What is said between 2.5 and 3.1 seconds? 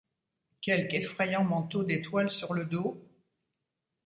le dos?